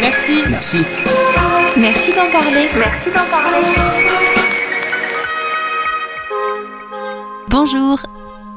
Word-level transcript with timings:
Merci. 0.00 0.42
Merci. 0.48 0.78
Merci 1.76 2.10
d'en 2.12 2.30
parler. 2.30 2.68
Merci 2.76 3.10
d'en 3.14 3.24
parler. 3.30 3.66
Bonjour, 7.48 7.98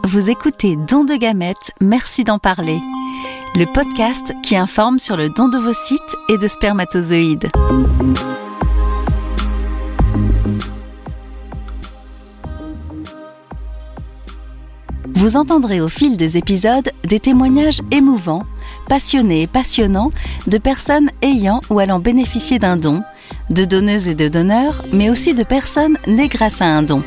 vous 0.03 0.29
écoutez 0.29 0.75
Don 0.75 1.03
de 1.03 1.15
gamètes, 1.15 1.71
merci 1.81 2.23
d'en 2.23 2.39
parler. 2.39 2.79
Le 3.55 3.65
podcast 3.73 4.33
qui 4.43 4.55
informe 4.55 4.99
sur 4.99 5.17
le 5.17 5.29
don 5.29 5.47
de 5.47 5.57
vos 5.57 5.73
sites 5.73 6.15
et 6.29 6.37
de 6.37 6.47
spermatozoïdes. 6.47 7.49
Vous 15.21 15.37
entendrez 15.37 15.81
au 15.81 15.87
fil 15.87 16.17
des 16.17 16.37
épisodes 16.37 16.91
des 17.03 17.19
témoignages 17.19 17.81
émouvants, 17.91 18.43
passionnés 18.87 19.43
et 19.43 19.47
passionnants 19.47 20.11
de 20.47 20.57
personnes 20.57 21.09
ayant 21.21 21.61
ou 21.69 21.79
allant 21.79 21.99
bénéficier 21.99 22.59
d'un 22.59 22.77
don, 22.77 23.03
de 23.49 23.65
donneuses 23.65 24.07
et 24.07 24.15
de 24.15 24.27
donneurs, 24.27 24.83
mais 24.93 25.09
aussi 25.09 25.33
de 25.33 25.43
personnes 25.43 25.97
nées 26.07 26.27
grâce 26.27 26.61
à 26.61 26.65
un 26.65 26.81
don. 26.81 27.03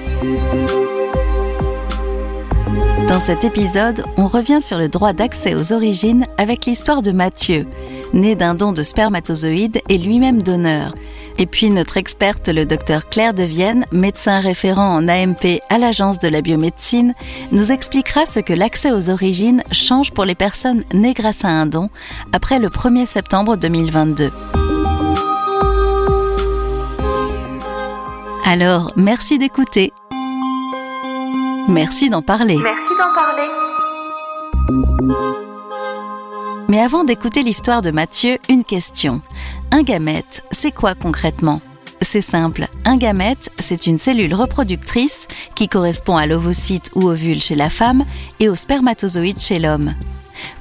Dans 3.14 3.20
cet 3.20 3.45
épisode, 3.45 4.04
on 4.16 4.27
revient 4.27 4.60
sur 4.60 4.77
le 4.77 4.88
droit 4.88 5.12
d'accès 5.12 5.55
aux 5.55 5.72
origines 5.72 6.27
avec 6.36 6.66
l'histoire 6.66 7.00
de 7.00 7.12
Mathieu, 7.12 7.64
né 8.12 8.34
d'un 8.34 8.56
don 8.56 8.72
de 8.72 8.82
spermatozoïdes 8.82 9.80
et 9.88 9.98
lui-même 9.98 10.42
donneur. 10.42 10.96
Et 11.38 11.46
puis 11.46 11.70
notre 11.70 11.96
experte, 11.96 12.48
le 12.48 12.66
docteur 12.66 13.08
Claire 13.08 13.32
de 13.32 13.45
Vienne, 13.45 13.86
médecin 13.92 14.41
référent 14.41 14.96
en 14.96 15.06
AMP 15.06 15.60
à 15.70 15.78
l'Agence 15.78 16.19
de 16.19 16.27
la 16.27 16.41
biomédecine, 16.41 17.14
nous 17.52 17.70
expliquera 17.70 18.27
ce 18.27 18.41
que 18.41 18.52
l'accès 18.52 18.91
aux 18.91 19.10
origines 19.10 19.62
change 19.70 20.10
pour 20.10 20.24
les 20.24 20.34
personnes 20.34 20.83
nées 20.92 21.14
grâce 21.14 21.44
à 21.44 21.50
un 21.50 21.66
don 21.66 21.91
après 22.33 22.58
le 22.58 22.69
1er 22.69 23.06
septembre 23.06 23.56
2022. 23.56 24.28
Alors, 28.44 28.92
merci 28.96 29.39
d'écouter. 29.39 29.92
Merci 31.69 32.11
d'en 32.11 32.22
parler. 32.22 32.58
Parler. 32.97 33.48
Mais 36.69 36.81
avant 36.81 37.05
d'écouter 37.05 37.42
l'histoire 37.42 37.83
de 37.83 37.91
Mathieu, 37.91 38.39
une 38.48 38.64
question. 38.64 39.20
Un 39.70 39.83
gamète, 39.83 40.45
c'est 40.51 40.73
quoi 40.73 40.95
concrètement? 40.95 41.61
C'est 42.01 42.20
simple, 42.20 42.69
un 42.84 42.97
gamète, 42.97 43.51
c'est 43.59 43.86
une 43.86 43.98
cellule 43.98 44.34
reproductrice 44.34 45.27
qui 45.55 45.69
correspond 45.69 46.17
à 46.17 46.27
l'ovocyte 46.27 46.91
ou 46.95 47.09
ovule 47.09 47.41
chez 47.41 47.55
la 47.55 47.70
femme 47.70 48.05
et 48.41 48.48
au 48.48 48.55
spermatozoïde 48.55 49.39
chez 49.39 49.58
l'homme. 49.58 49.95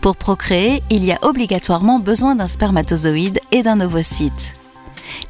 Pour 0.01 0.15
procréer, 0.15 0.81
il 0.89 1.03
y 1.03 1.11
a 1.11 1.19
obligatoirement 1.23 1.99
besoin 1.99 2.35
d'un 2.35 2.47
spermatozoïde 2.47 3.39
et 3.51 3.63
d'un 3.63 3.81
ovocyte. 3.81 4.53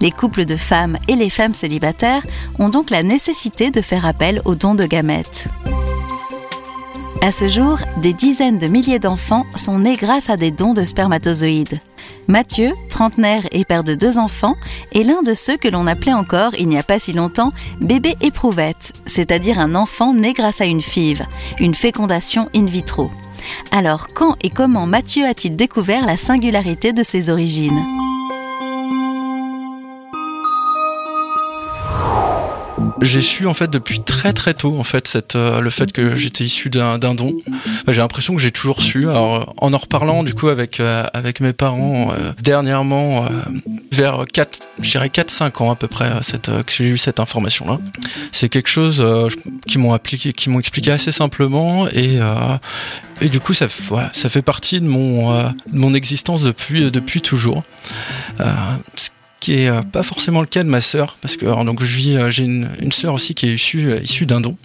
Les 0.01 0.11
couples 0.11 0.45
de 0.45 0.55
femmes 0.55 0.97
et 1.07 1.15
les 1.15 1.29
femmes 1.29 1.53
célibataires 1.53 2.23
ont 2.59 2.69
donc 2.69 2.89
la 2.89 3.03
nécessité 3.03 3.71
de 3.71 3.81
faire 3.81 4.05
appel 4.05 4.41
aux 4.45 4.55
dons 4.55 4.75
de 4.75 4.85
gamètes. 4.85 5.47
À 7.23 7.31
ce 7.31 7.47
jour, 7.47 7.79
des 8.01 8.11
dizaines 8.11 8.57
de 8.57 8.67
milliers 8.67 8.99
d'enfants 8.99 9.45
sont 9.55 9.79
nés 9.79 9.95
grâce 9.95 10.29
à 10.29 10.35
des 10.35 10.51
dons 10.51 10.73
de 10.73 10.83
spermatozoïdes. 10.83 11.79
Mathieu, 12.27 12.73
trentenaire 12.89 13.43
et 13.53 13.63
père 13.63 13.85
de 13.85 13.95
deux 13.95 14.17
enfants, 14.17 14.57
est 14.93 15.03
l'un 15.03 15.21
de 15.21 15.33
ceux 15.33 15.55
que 15.55 15.69
l'on 15.69 15.87
appelait 15.87 16.11
encore, 16.11 16.53
il 16.59 16.67
n'y 16.67 16.77
a 16.77 16.83
pas 16.83 16.99
si 16.99 17.13
longtemps, 17.13 17.53
bébé 17.79 18.17
éprouvette, 18.19 18.91
c'est-à-dire 19.05 19.57
un 19.57 19.73
enfant 19.73 20.13
né 20.13 20.33
grâce 20.33 20.59
à 20.59 20.65
une 20.65 20.81
FIV, 20.81 21.25
une 21.61 21.75
fécondation 21.75 22.49
in 22.53 22.65
vitro. 22.65 23.09
Alors 23.71 24.07
quand 24.13 24.35
et 24.41 24.49
comment 24.49 24.85
Mathieu 24.85 25.25
a-t-il 25.25 25.55
découvert 25.55 26.05
la 26.05 26.17
singularité 26.17 26.91
de 26.91 27.03
ses 27.03 27.29
origines? 27.29 27.81
J'ai 33.03 33.21
su 33.21 33.45
en 33.47 33.53
fait 33.53 33.69
depuis 33.69 33.99
très 33.99 34.31
très 34.31 34.53
tôt 34.53 34.77
en 34.79 34.83
fait 34.83 35.07
cette, 35.09 35.35
euh, 35.35 35.59
le 35.59 35.69
fait 35.69 35.91
que 35.91 36.15
j'étais 36.15 36.45
issu 36.45 36.69
d'un 36.69 36.97
don. 36.97 37.35
Bah, 37.85 37.91
j'ai 37.91 38.01
l'impression 38.01 38.33
que 38.33 38.41
j'ai 38.41 38.51
toujours 38.51 38.81
su. 38.81 39.09
Alors, 39.09 39.53
en 39.57 39.73
en 39.73 39.77
reparlant 39.77 40.23
du 40.23 40.33
coup 40.33 40.47
avec 40.47 40.79
euh, 40.79 41.05
avec 41.13 41.41
mes 41.41 41.51
parents 41.51 42.13
euh, 42.13 42.31
dernièrement 42.41 43.25
vers 43.91 44.25
4 44.31 44.59
je 44.79 44.89
dirais 44.89 45.09
4 45.09 45.29
5 45.29 45.61
ans 45.61 45.71
à 45.71 45.75
peu 45.75 45.87
près 45.87 46.11
cette 46.21 46.47
que 46.47 46.71
j'ai 46.71 46.85
eu 46.85 46.97
cette 46.97 47.19
information 47.19 47.67
là. 47.67 47.79
C'est 48.31 48.49
quelque 48.49 48.69
chose 48.69 49.03
qui 49.67 49.77
m'ont 49.77 49.93
appliqué 49.93 50.31
qui 50.31 50.49
m'ont 50.49 50.59
expliqué 50.59 50.91
assez 50.91 51.11
simplement 51.11 51.87
et 51.89 52.19
et 53.21 53.29
du 53.29 53.39
coup 53.39 53.53
ça 53.53 53.67
voilà, 53.89 54.09
ça 54.13 54.29
fait 54.29 54.41
partie 54.41 54.79
de 54.79 54.85
mon 54.85 55.33
de 55.43 55.53
mon 55.73 55.93
existence 55.93 56.43
depuis 56.43 56.89
depuis 56.91 57.21
toujours 57.21 57.63
qui 59.43 59.61
est 59.61 59.69
euh, 59.69 59.81
pas 59.81 60.03
forcément 60.03 60.39
le 60.39 60.47
cas 60.47 60.63
de 60.63 60.69
ma 60.69 60.79
sœur, 60.79 61.17
parce 61.21 61.35
que 61.35 61.45
donc 61.65 61.83
je 61.83 61.95
vis, 61.97 62.15
euh, 62.15 62.29
j'ai 62.29 62.45
une, 62.45 62.91
sœur 62.93 63.13
aussi 63.13 63.35
qui 63.35 63.49
est 63.49 63.53
issue, 63.55 63.91
euh, 63.91 63.99
issue 63.99 64.25
d'un 64.25 64.39
don, 64.39 64.55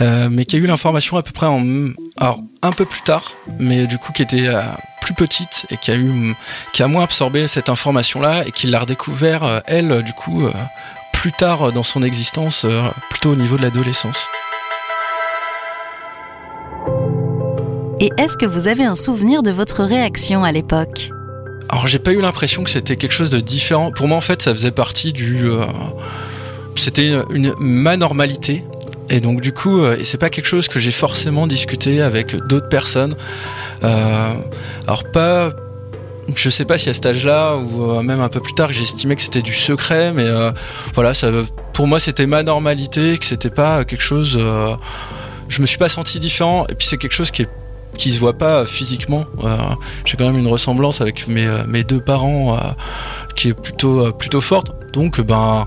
mais 0.00 0.44
qui 0.44 0.56
a 0.56 0.58
eu 0.58 0.66
l'information 0.66 1.16
à 1.16 1.22
peu 1.22 1.32
près 1.32 1.46
en, 1.46 1.64
alors 2.18 2.42
un 2.60 2.72
peu 2.72 2.84
plus 2.84 3.00
tard, 3.00 3.32
mais 3.58 3.86
du 3.86 3.96
coup 3.96 4.12
qui 4.12 4.20
était 4.20 4.48
plus 5.00 5.14
petite 5.14 5.64
et 5.70 5.78
qui 5.78 5.90
a 5.90 5.96
eu, 5.96 6.34
qui 6.74 6.82
a 6.82 6.88
moins 6.88 7.04
absorbé 7.04 7.48
cette 7.48 7.70
information-là 7.70 8.44
et 8.46 8.50
qui 8.50 8.66
l'a 8.66 8.80
redécouvert 8.80 9.62
elle 9.66 10.02
du 10.02 10.12
coup 10.12 10.46
plus 11.12 11.32
tard 11.32 11.72
dans 11.72 11.82
son 11.82 12.02
existence, 12.02 12.66
plutôt 13.08 13.30
au 13.30 13.36
niveau 13.36 13.56
de 13.56 13.62
l'adolescence. 13.62 14.28
Et 18.00 18.10
est-ce 18.18 18.36
que 18.36 18.46
vous 18.46 18.66
avez 18.66 18.84
un 18.84 18.96
souvenir 18.96 19.42
de 19.42 19.52
votre 19.52 19.84
réaction 19.84 20.44
à 20.44 20.52
l'époque? 20.52 21.10
Alors 21.72 21.86
j'ai 21.86 21.98
pas 21.98 22.12
eu 22.12 22.20
l'impression 22.20 22.62
que 22.64 22.70
c'était 22.70 22.96
quelque 22.96 23.12
chose 23.12 23.30
de 23.30 23.40
différent. 23.40 23.92
Pour 23.92 24.06
moi 24.06 24.18
en 24.18 24.20
fait 24.20 24.42
ça 24.42 24.52
faisait 24.54 24.70
partie 24.70 25.14
du... 25.14 25.46
Euh, 25.46 25.64
c'était 26.76 27.14
une 27.30 27.54
ma 27.58 27.96
normalité. 27.96 28.62
Et 29.08 29.20
donc 29.20 29.40
du 29.40 29.52
coup, 29.52 29.80
euh, 29.80 29.96
et 29.98 30.04
c'est 30.04 30.18
pas 30.18 30.28
quelque 30.28 30.46
chose 30.46 30.68
que 30.68 30.78
j'ai 30.78 30.90
forcément 30.90 31.46
discuté 31.46 32.02
avec 32.02 32.36
d'autres 32.36 32.68
personnes. 32.68 33.16
Euh, 33.84 34.34
alors 34.86 35.10
pas... 35.10 35.50
Je 36.36 36.50
sais 36.50 36.66
pas 36.66 36.76
si 36.76 36.90
à 36.90 36.92
cet 36.92 37.06
âge-là 37.06 37.56
ou 37.56 38.00
même 38.02 38.20
un 38.20 38.28
peu 38.28 38.40
plus 38.40 38.54
tard, 38.54 38.72
j'estimais 38.72 39.16
que 39.16 39.22
c'était 39.22 39.42
du 39.42 39.54
secret, 39.54 40.12
mais 40.12 40.28
voilà, 40.94 41.14
ça, 41.14 41.30
pour 41.72 41.88
moi 41.88 41.98
c'était 41.98 42.26
ma 42.26 42.44
normalité, 42.44 43.18
que 43.18 43.24
c'était 43.26 43.50
pas 43.50 43.84
quelque 43.84 44.04
chose. 44.04 44.40
je 45.48 45.60
me 45.60 45.66
suis 45.66 45.78
pas 45.78 45.88
senti 45.88 46.20
différent, 46.20 46.64
et 46.68 46.76
puis 46.76 46.86
c'est 46.86 46.96
quelque 46.96 47.12
chose 47.12 47.32
qui 47.32 47.42
est 47.42 47.48
qui 47.96 48.10
se 48.12 48.20
voit 48.20 48.32
pas 48.32 48.66
physiquement. 48.66 49.26
Euh, 49.44 49.56
j'ai 50.04 50.16
quand 50.16 50.26
même 50.26 50.38
une 50.38 50.48
ressemblance 50.48 51.00
avec 51.00 51.28
mes, 51.28 51.46
euh, 51.46 51.64
mes 51.66 51.84
deux 51.84 52.00
parents 52.00 52.54
euh, 52.54 52.58
qui 53.36 53.48
est 53.48 53.54
plutôt 53.54 54.12
plutôt 54.12 54.40
forte. 54.40 54.72
Donc 54.92 55.20
ben 55.20 55.66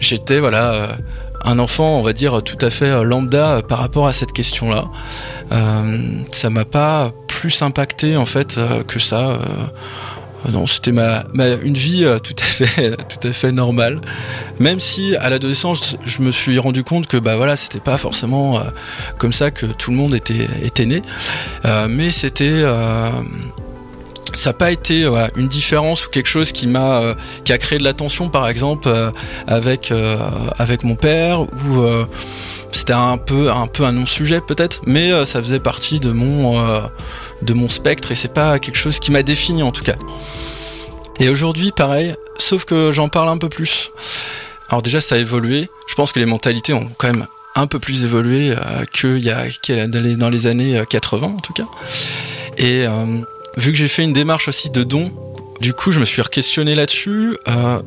j'étais 0.00 0.38
voilà 0.38 0.96
un 1.44 1.58
enfant, 1.58 1.98
on 1.98 2.02
va 2.02 2.12
dire 2.12 2.42
tout 2.42 2.58
à 2.64 2.70
fait 2.70 3.02
lambda 3.02 3.62
par 3.66 3.78
rapport 3.78 4.06
à 4.06 4.12
cette 4.12 4.32
question-là. 4.32 4.84
ça 6.32 6.50
m'a 6.50 6.64
pas 6.64 7.12
plus 7.28 7.62
impacté 7.62 8.16
en 8.16 8.26
fait 8.26 8.60
que 8.86 8.98
ça. 8.98 9.38
Euh, 10.46 10.50
non, 10.50 10.66
c'était 10.66 10.92
ma, 10.92 11.24
une 11.62 11.74
vie 11.74 12.04
euh, 12.04 12.18
tout 12.18 12.34
à 12.38 12.44
fait 12.44 12.96
tout 13.08 13.28
à 13.28 13.32
fait 13.32 13.52
normale. 13.52 14.00
Même 14.58 14.80
si 14.80 15.16
à 15.16 15.30
l'adolescence, 15.30 15.96
je 16.04 16.22
me 16.22 16.32
suis 16.32 16.58
rendu 16.58 16.84
compte 16.84 17.06
que 17.06 17.16
bah 17.16 17.36
voilà, 17.36 17.56
c'était 17.56 17.80
pas 17.80 17.96
forcément 17.96 18.58
euh, 18.58 18.62
comme 19.18 19.32
ça 19.32 19.50
que 19.50 19.66
tout 19.66 19.90
le 19.90 19.96
monde 19.96 20.14
était 20.14 20.48
était 20.62 20.86
né, 20.86 21.02
mais 21.88 22.10
c'était 22.10 22.62
ça 24.32 24.50
n'a 24.50 24.54
pas 24.54 24.70
été 24.70 25.06
une 25.36 25.48
différence 25.48 26.06
ou 26.06 26.10
quelque 26.10 26.28
chose 26.28 26.52
qui 26.52 26.66
m'a 26.68 27.16
qui 27.44 27.52
a 27.52 27.58
créé 27.58 27.78
de 27.78 27.84
la 27.84 27.94
tension 27.94 28.28
par 28.28 28.48
exemple 28.48 28.88
avec 29.46 29.92
avec 30.58 30.84
mon 30.84 30.94
père 30.94 31.42
ou 31.42 31.84
c'était 32.72 32.92
un 32.92 33.18
peu 33.18 33.50
un 33.50 33.66
peu 33.66 33.84
un 33.84 33.92
non 33.92 34.06
sujet 34.06 34.40
peut-être 34.40 34.82
mais 34.86 35.24
ça 35.24 35.42
faisait 35.42 35.60
partie 35.60 36.00
de 36.00 36.12
mon 36.12 36.60
de 37.42 37.52
mon 37.54 37.68
spectre 37.68 38.12
et 38.12 38.14
c'est 38.14 38.32
pas 38.32 38.58
quelque 38.58 38.76
chose 38.76 38.98
qui 38.98 39.10
m'a 39.10 39.22
défini 39.22 39.62
en 39.62 39.72
tout 39.72 39.84
cas. 39.84 39.96
Et 41.20 41.28
aujourd'hui, 41.28 41.70
pareil, 41.70 42.14
sauf 42.38 42.64
que 42.64 42.92
j'en 42.92 43.08
parle 43.08 43.28
un 43.28 43.38
peu 43.38 43.50
plus. 43.50 43.90
Alors 44.70 44.82
déjà, 44.82 45.00
ça 45.00 45.16
a 45.16 45.18
évolué. 45.18 45.68
Je 45.86 45.94
pense 45.94 46.12
que 46.12 46.18
les 46.18 46.26
mentalités 46.26 46.72
ont 46.72 46.88
quand 46.96 47.08
même 47.08 47.26
un 47.54 47.66
peu 47.66 47.78
plus 47.78 48.04
évolué 48.04 48.52
euh, 48.52 48.84
qu'il 48.92 49.18
y 49.18 49.30
a 49.30 49.86
dans 49.86 50.30
les 50.30 50.46
années 50.46 50.82
80 50.88 51.26
euh, 51.26 51.30
en 51.30 51.40
tout 51.40 51.52
cas. 51.52 51.66
Et 52.56 52.86
euh, 52.86 53.04
vu 53.56 53.72
que 53.72 53.78
j'ai 53.78 53.88
fait 53.88 54.04
une 54.04 54.12
démarche 54.12 54.48
aussi 54.48 54.70
de 54.70 54.82
don, 54.82 55.12
du 55.60 55.74
coup, 55.74 55.90
je 55.90 55.98
me 55.98 56.06
suis 56.06 56.22
questionné 56.22 56.74
là-dessus 56.74 57.36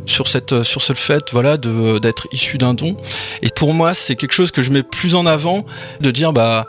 sur 0.06 0.28
cette 0.28 0.62
sur 0.62 0.82
ce 0.82 0.94
fait 0.94 1.32
voilà 1.32 1.58
de 1.58 1.98
d'être 1.98 2.28
issu 2.32 2.60
d'un 2.60 2.76
don. 2.76 2.96
Et 3.42 3.50
pour 3.50 3.74
moi, 3.74 3.96
c'est 3.96 4.16
quelque 4.16 4.34
chose 4.34 4.52
que 4.52 4.62
je 4.62 4.70
mets 4.70 4.84
plus 4.84 5.16
en 5.16 5.26
avant 5.26 5.64
de 6.00 6.12
dire 6.12 6.34
bah 6.34 6.68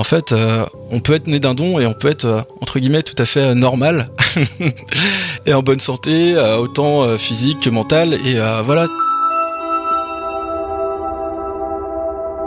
en 0.00 0.04
fait, 0.04 0.32
euh, 0.32 0.64
on 0.90 1.00
peut 1.00 1.12
être 1.12 1.26
né 1.26 1.40
d'un 1.40 1.52
don 1.52 1.78
et 1.78 1.84
on 1.84 1.92
peut 1.92 2.08
être, 2.08 2.24
euh, 2.24 2.40
entre 2.62 2.78
guillemets, 2.78 3.02
tout 3.02 3.14
à 3.18 3.26
fait 3.26 3.40
euh, 3.40 3.54
normal 3.54 4.08
et 5.46 5.52
en 5.52 5.62
bonne 5.62 5.78
santé, 5.78 6.38
autant 6.58 7.18
physique 7.18 7.60
que 7.60 7.70
mentale. 7.70 8.14
Et 8.14 8.36
voilà. 8.64 8.86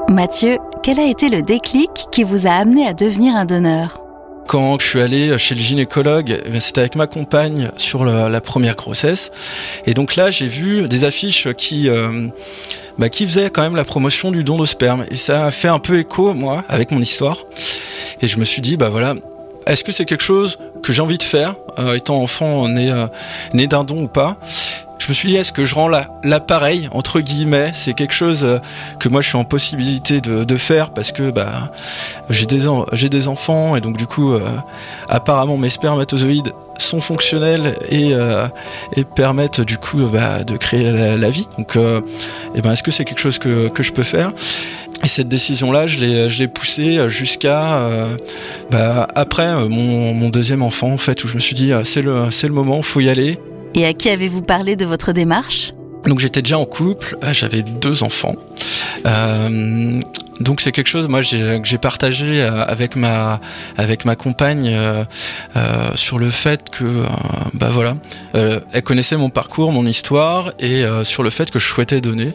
Mathieu, 0.10 0.58
quel 0.82 1.00
a 1.00 1.06
été 1.06 1.30
le 1.30 1.44
déclic 1.44 1.92
qui 2.12 2.24
vous 2.24 2.48
a 2.48 2.52
amené 2.52 2.88
à 2.88 2.94
devenir 2.94 3.36
un 3.36 3.46
donneur? 3.46 4.03
Quand 4.48 4.80
je 4.80 4.86
suis 4.86 5.02
allé 5.02 5.38
chez 5.38 5.56
le 5.56 5.62
gynécologue, 5.62 6.42
eh 6.46 6.60
c'était 6.60 6.82
avec 6.82 6.96
ma 6.96 7.08
compagne 7.08 7.72
sur 7.78 8.06
la, 8.06 8.42
première 8.42 8.76
grossesse. 8.76 9.32
Et 9.86 9.94
donc 9.94 10.16
là, 10.16 10.30
j'ai 10.30 10.48
vu 10.48 10.88
des 10.88 11.06
affiches 11.06 11.48
qui, 11.54 11.90
euh, 11.90 12.28
bah, 12.98 13.10
qui 13.10 13.26
faisaient 13.26 13.50
quand 13.50 13.62
même 13.62 13.76
la 13.76 13.86
promotion 13.86 14.32
du 14.32 14.44
don 14.44 14.58
de 14.58 14.66
sperme. 14.66 15.06
Et 15.10 15.16
ça 15.16 15.46
a 15.46 15.52
fait 15.52 15.70
un 15.70 15.80
peu 15.80 15.98
écho, 15.98 16.34
moi, 16.34 16.64
avec 16.70 16.92
mon 16.92 17.00
histoire. 17.00 17.38
Et 18.22 18.28
je 18.28 18.38
me 18.38 18.46
suis 18.46 18.62
dit, 18.62 18.78
bah 18.78 18.90
voilà, 18.90 19.16
est-ce 19.66 19.84
que 19.84 19.92
c'est 19.92 20.06
quelque 20.06 20.24
chose 20.24 20.60
que 20.84 20.92
j'ai 20.92 21.02
envie 21.02 21.18
de 21.18 21.24
faire, 21.24 21.56
euh, 21.80 21.96
étant 21.96 22.22
enfant 22.22 22.68
né, 22.68 22.92
euh, 22.92 23.08
né 23.54 23.68
d'un 23.68 23.84
don 23.84 24.04
ou 24.04 24.08
pas? 24.08 24.38
Je 25.04 25.10
me 25.10 25.14
suis 25.14 25.30
dit, 25.30 25.36
est-ce 25.36 25.52
que 25.52 25.66
je 25.66 25.76
rends 25.76 25.90
l'appareil, 26.24 26.90
entre 26.92 27.20
guillemets, 27.20 27.72
c'est 27.74 27.94
quelque 27.94 28.14
chose 28.14 28.44
euh, 28.44 28.60
que 29.00 29.10
moi 29.10 29.22
je 29.22 29.28
suis 29.28 29.38
en 29.38 29.44
possibilité 29.44 30.22
de, 30.22 30.58
faire 30.58 30.92
parce 30.92 31.12
que 31.12 31.32
bah, 31.32 31.72
j'ai 32.30 32.46
des, 32.46 33.28
enfants 33.28 33.76
et 33.76 33.82
donc 33.82 33.98
du 33.98 34.06
coup, 34.06 34.36
apparemment 35.10 35.58
mes 35.58 35.70
spermatozoïdes 35.70 36.54
sont 36.78 37.02
fonctionnels 37.02 37.76
et, 37.90 38.12
et 38.96 39.04
permettent 39.04 39.62
du 39.62 39.78
coup 39.80 40.06
bah, 40.06 40.44
de 40.44 40.58
créer 40.58 40.84
la, 40.84 41.30
vie. 41.32 41.48
Donc, 41.58 41.76
ben, 41.76 42.72
est-ce 42.72 42.84
que 42.84 42.92
c'est 42.92 43.04
quelque 43.04 43.20
chose 43.20 43.40
que, 43.40 43.72
je 43.80 43.92
peux 43.92 44.04
faire? 44.04 44.32
Et 45.04 45.08
cette 45.10 45.28
décision-là, 45.28 45.86
je 45.86 46.00
l'ai, 46.40 46.48
poussée 46.48 47.10
jusqu'à 47.10 47.76
euh, 47.76 48.16
bah, 48.72 49.06
après 49.16 49.48
euh, 49.48 49.68
mon, 49.68 50.30
deuxième 50.30 50.62
enfant, 50.62 50.94
en 50.94 50.98
fait, 50.98 51.24
où 51.26 51.28
je 51.28 51.36
me 51.36 51.42
suis 51.42 51.56
dit, 51.56 51.74
euh, 51.74 51.84
c'est 51.84 52.02
le, 52.02 52.32
c'est 52.32 52.48
le 52.48 52.54
moment, 52.54 52.82
faut 52.82 53.02
y 53.02 53.10
aller. 53.10 53.38
Et 53.76 53.86
à 53.86 53.94
qui 53.94 54.10
avez-vous 54.10 54.42
parlé 54.42 54.76
de 54.76 54.86
votre 54.86 55.14
démarche? 55.14 55.74
Donc 56.06 56.20
j'étais 56.20 56.42
déjà 56.42 56.58
en 56.58 56.66
couple, 56.66 57.18
j'avais 57.32 57.64
deux 57.64 58.04
enfants. 58.04 58.36
Euh, 59.06 60.00
donc 60.40 60.62
c'est 60.62 60.72
quelque 60.72 60.88
chose 60.88 61.08
moi 61.08 61.22
que 61.22 61.62
j'ai 61.64 61.78
partagé 61.78 62.42
avec 62.42 62.96
ma 62.96 63.40
avec 63.78 64.04
ma 64.04 64.16
compagne 64.16 64.70
euh, 64.74 65.06
sur 65.96 66.18
le 66.18 66.30
fait 66.32 66.70
que 66.72 67.04
bah 67.54 67.70
voilà 67.72 67.96
elle 68.34 68.82
connaissait 68.84 69.16
mon 69.16 69.30
parcours 69.30 69.72
mon 69.72 69.86
histoire 69.86 70.54
et 70.60 70.84
sur 71.04 71.22
le 71.22 71.30
fait 71.30 71.52
que 71.52 71.60
je 71.60 71.68
souhaitais 71.68 72.02
donner 72.02 72.34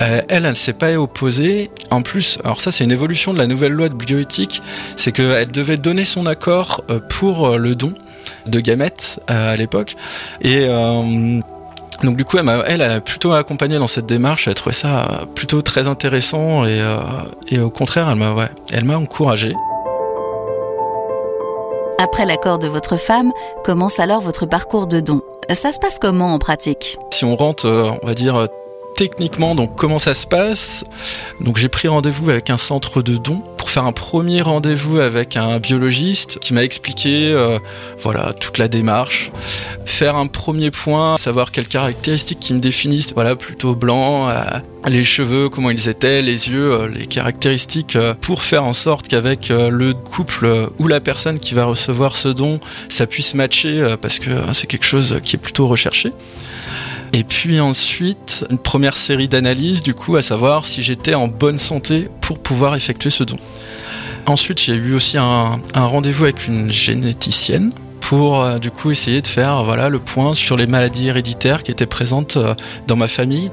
euh, 0.00 0.22
elle, 0.28 0.44
elle 0.44 0.50
ne 0.50 0.54
s'est 0.54 0.72
pas 0.72 0.94
opposée. 0.94 1.70
En 1.90 2.02
plus, 2.02 2.38
alors 2.44 2.60
ça 2.60 2.70
c'est 2.70 2.84
une 2.84 2.92
évolution 2.92 3.32
de 3.32 3.38
la 3.38 3.46
nouvelle 3.46 3.72
loi 3.72 3.88
de 3.88 3.94
bioéthique, 3.94 4.62
c'est 4.96 5.12
qu'elle 5.12 5.50
devait 5.50 5.76
donner 5.76 6.04
son 6.04 6.26
accord 6.26 6.84
euh, 6.90 7.00
pour 7.00 7.46
euh, 7.46 7.56
le 7.56 7.74
don 7.74 7.92
de 8.46 8.60
gamètes 8.60 9.20
à 9.28 9.56
l'époque. 9.56 9.96
Et 10.42 10.66
donc 12.02 12.16
du 12.16 12.24
coup, 12.24 12.38
elle, 12.38 12.64
elle, 12.66 12.82
a 12.82 13.00
plutôt 13.00 13.32
accompagné 13.32 13.78
dans 13.78 13.86
cette 13.86 14.06
démarche. 14.06 14.46
Elle 14.46 14.52
a 14.52 14.54
trouvé 14.54 14.74
ça 14.74 15.26
plutôt 15.34 15.62
très 15.62 15.86
intéressant 15.86 16.64
et, 16.64 16.80
et 17.48 17.58
au 17.60 17.70
contraire, 17.70 18.08
elle 18.10 18.16
m'a 18.16 18.32
ouais, 18.32 18.48
elle 18.72 18.84
m'a 18.84 18.96
encouragé. 18.96 19.54
Après 21.98 22.24
l'accord 22.24 22.58
de 22.58 22.68
votre 22.68 22.96
femme, 22.96 23.32
commence 23.64 24.00
alors 24.00 24.20
votre 24.20 24.46
parcours 24.46 24.86
de 24.86 25.00
don. 25.00 25.22
Ça 25.52 25.72
se 25.72 25.78
passe 25.78 25.98
comment 26.00 26.34
en 26.34 26.38
pratique? 26.38 26.98
Si 27.12 27.24
on 27.24 27.36
rentre, 27.36 27.98
on 28.02 28.06
va 28.06 28.14
dire 28.14 28.48
techniquement, 28.96 29.54
donc 29.54 29.76
comment 29.76 29.98
ça 29.98 30.14
se 30.14 30.26
passe 30.26 30.84
Donc 31.40 31.58
j'ai 31.58 31.68
pris 31.68 31.86
rendez-vous 31.86 32.30
avec 32.30 32.48
un 32.48 32.56
centre 32.56 33.02
de 33.02 33.16
dons 33.16 33.42
pour 33.58 33.68
faire 33.68 33.84
un 33.84 33.92
premier 33.92 34.40
rendez-vous 34.40 34.98
avec 34.98 35.36
un 35.36 35.58
biologiste 35.58 36.38
qui 36.38 36.54
m'a 36.54 36.64
expliqué 36.64 37.30
euh, 37.30 37.58
voilà 38.00 38.32
toute 38.32 38.56
la 38.56 38.68
démarche, 38.68 39.30
faire 39.84 40.16
un 40.16 40.26
premier 40.26 40.70
point, 40.70 41.18
savoir 41.18 41.52
quelles 41.52 41.68
caractéristiques 41.68 42.40
qui 42.40 42.54
me 42.54 42.58
définissent, 42.58 43.12
voilà 43.12 43.36
plutôt 43.36 43.74
blanc, 43.74 44.30
euh, 44.30 44.42
les 44.86 45.04
cheveux, 45.04 45.50
comment 45.50 45.70
ils 45.70 45.88
étaient, 45.90 46.22
les 46.22 46.48
yeux, 46.48 46.72
euh, 46.72 46.88
les 46.88 47.06
caractéristiques 47.06 47.98
pour 48.22 48.42
faire 48.42 48.64
en 48.64 48.72
sorte 48.72 49.08
qu'avec 49.08 49.50
le 49.50 49.92
couple 49.92 50.70
ou 50.78 50.88
la 50.88 51.00
personne 51.00 51.38
qui 51.38 51.54
va 51.54 51.66
recevoir 51.66 52.16
ce 52.16 52.28
don, 52.28 52.60
ça 52.88 53.06
puisse 53.06 53.34
matcher 53.34 53.94
parce 54.00 54.18
que 54.18 54.30
c'est 54.52 54.66
quelque 54.66 54.86
chose 54.86 55.20
qui 55.22 55.36
est 55.36 55.38
plutôt 55.38 55.66
recherché. 55.66 56.12
Et 57.16 57.24
puis 57.24 57.60
ensuite, 57.60 58.44
une 58.50 58.58
première 58.58 58.94
série 58.94 59.26
d'analyses, 59.26 59.82
du 59.82 59.94
coup, 59.94 60.16
à 60.16 60.22
savoir 60.22 60.66
si 60.66 60.82
j'étais 60.82 61.14
en 61.14 61.28
bonne 61.28 61.56
santé 61.56 62.10
pour 62.20 62.38
pouvoir 62.38 62.76
effectuer 62.76 63.08
ce 63.08 63.24
don. 63.24 63.38
Ensuite, 64.26 64.60
j'ai 64.60 64.74
eu 64.74 64.92
aussi 64.92 65.16
un, 65.16 65.58
rendez-vous 65.74 66.24
avec 66.24 66.46
une 66.46 66.70
généticienne 66.70 67.72
pour 68.06 68.40
euh, 68.40 68.60
du 68.60 68.70
coup 68.70 68.92
essayer 68.92 69.20
de 69.20 69.26
faire 69.26 69.64
voilà 69.64 69.88
le 69.88 69.98
point 69.98 70.32
sur 70.32 70.56
les 70.56 70.68
maladies 70.68 71.08
héréditaires 71.08 71.64
qui 71.64 71.72
étaient 71.72 71.86
présentes 71.86 72.36
euh, 72.36 72.54
dans 72.86 72.94
ma 72.94 73.08
famille. 73.08 73.50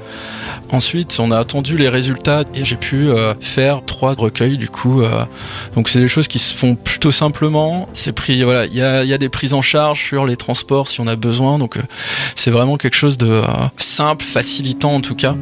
Ensuite, 0.70 1.18
on 1.18 1.32
a 1.32 1.38
attendu 1.38 1.76
les 1.76 1.88
résultats 1.88 2.44
et 2.54 2.64
j'ai 2.64 2.76
pu 2.76 3.08
euh, 3.08 3.34
faire 3.40 3.84
trois 3.84 4.14
recueils 4.14 4.56
du 4.56 4.68
coup. 4.68 5.02
donc 5.74 5.88
c'est 5.88 5.98
des 5.98 6.06
choses 6.06 6.28
qui 6.28 6.38
se 6.38 6.54
font 6.54 6.76
plutôt 6.76 7.10
simplement. 7.10 7.86
C'est 7.94 8.12
pris 8.12 8.44
voilà, 8.44 8.66
il 8.66 8.74
y 8.74 8.82
a, 8.82 9.02
y 9.02 9.12
a, 9.12 9.18
des 9.18 9.28
prises 9.28 9.54
en 9.54 9.62
charge 9.62 10.06
sur 10.06 10.24
les 10.24 10.36
transports 10.36 10.86
si 10.86 11.00
on 11.00 11.08
a 11.08 11.16
besoin. 11.16 11.58
Donc 11.58 11.76
c'est 12.36 12.52
vraiment 12.52 12.76
quelque 12.76 12.96
chose 12.96 13.18
de 13.18 13.42
simple, 13.76 14.24
facilitant 14.24 14.94
en 14.94 15.00
tout 15.00 15.16
cas. 15.16 15.34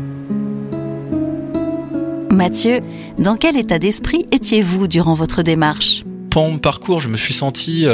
Mathieu, 2.31 2.81
dans 3.19 3.37
quel 3.37 3.59
état 3.59 3.79
d'esprit 3.79 4.27
étiez-vous 4.33 4.87
durant 4.87 5.13
votre 5.13 5.43
démarche? 5.43 6.03
Pendant 6.31 6.53
mon 6.53 6.59
parcours, 6.59 7.01
je 7.01 7.09
me 7.09 7.19
suis 7.19 7.35
senti 7.35 7.87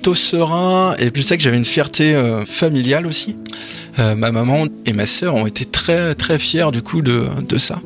plutôt 0.00 0.14
serein 0.14 0.94
et 0.98 1.10
je 1.14 1.20
sais 1.20 1.36
que 1.36 1.42
j'avais 1.42 1.58
une 1.58 1.66
fierté 1.66 2.14
euh, 2.14 2.46
familiale 2.46 3.06
aussi. 3.06 3.36
Euh, 3.98 4.14
ma 4.14 4.32
maman 4.32 4.64
et 4.86 4.94
ma 4.94 5.04
sœur 5.04 5.34
ont 5.34 5.46
été 5.46 5.66
très 5.66 6.14
très 6.14 6.38
fiers 6.38 6.70
du 6.72 6.80
coup 6.80 7.02
de, 7.02 7.28
ça. 7.58 7.82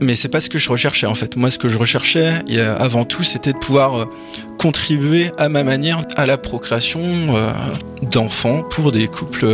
Mais 0.00 0.16
c'est 0.16 0.30
pas 0.30 0.40
ce 0.40 0.48
que 0.48 0.58
je 0.58 0.70
recherchais 0.70 1.06
en 1.06 1.14
fait. 1.14 1.36
Moi, 1.36 1.50
ce 1.50 1.58
que 1.58 1.68
je 1.68 1.76
recherchais 1.76 2.32
avant 2.78 3.04
tout, 3.04 3.22
c'était 3.22 3.52
de 3.52 3.58
pouvoir 3.58 3.98
euh, 3.98 4.04
contribuer 4.58 5.30
à 5.36 5.50
ma 5.50 5.62
manière 5.62 6.06
à 6.16 6.24
la 6.24 6.38
procréation 6.38 7.34
d'enfants 8.00 8.62
pour 8.62 8.90
des 8.90 9.06
couples 9.06 9.46